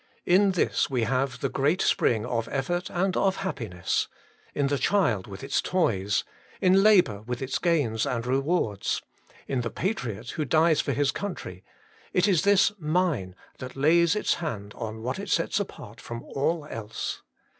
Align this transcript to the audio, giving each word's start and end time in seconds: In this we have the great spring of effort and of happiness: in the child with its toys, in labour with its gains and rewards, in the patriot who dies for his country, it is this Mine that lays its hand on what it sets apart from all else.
In 0.25 0.53
this 0.53 0.89
we 0.89 1.03
have 1.03 1.41
the 1.41 1.47
great 1.47 1.79
spring 1.79 2.25
of 2.25 2.47
effort 2.47 2.89
and 2.89 3.15
of 3.15 3.35
happiness: 3.35 4.07
in 4.55 4.65
the 4.65 4.79
child 4.79 5.27
with 5.27 5.43
its 5.43 5.61
toys, 5.61 6.23
in 6.59 6.81
labour 6.81 7.21
with 7.21 7.39
its 7.39 7.59
gains 7.59 8.07
and 8.07 8.25
rewards, 8.25 9.03
in 9.47 9.61
the 9.61 9.69
patriot 9.69 10.31
who 10.31 10.43
dies 10.43 10.81
for 10.81 10.91
his 10.93 11.11
country, 11.11 11.63
it 12.13 12.27
is 12.27 12.41
this 12.41 12.71
Mine 12.79 13.35
that 13.59 13.75
lays 13.75 14.15
its 14.15 14.33
hand 14.33 14.73
on 14.75 15.03
what 15.03 15.19
it 15.19 15.29
sets 15.29 15.59
apart 15.59 16.01
from 16.01 16.23
all 16.23 16.65
else. 16.67 17.21